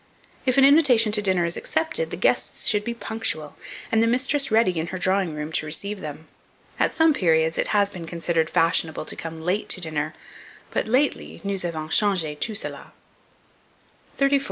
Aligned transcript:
If 0.47 0.57
an 0.57 0.65
invitation 0.65 1.11
to 1.11 1.21
dinner 1.21 1.45
is 1.45 1.55
accepted, 1.55 2.09
the 2.09 2.17
guests 2.17 2.65
should 2.65 2.83
be 2.83 2.95
punctual, 2.95 3.55
and 3.91 4.01
the 4.01 4.07
mistress 4.07 4.49
ready 4.49 4.79
in 4.79 4.87
her 4.87 4.97
drawing 4.97 5.35
room 5.35 5.51
to 5.51 5.65
receive 5.67 6.01
them. 6.01 6.27
At 6.79 6.91
some 6.91 7.13
periods 7.13 7.59
it 7.59 7.67
has 7.67 7.91
been 7.91 8.07
considered 8.07 8.49
fashionable 8.49 9.05
to 9.05 9.15
come 9.15 9.39
late 9.41 9.69
to 9.69 9.79
dinner, 9.79 10.13
but 10.71 10.87
lately 10.87 11.39
nous 11.43 11.63
avons 11.63 11.91
changé 11.91 12.35
tout 12.39 12.57
cela. 12.57 12.93
34. 14.17 14.39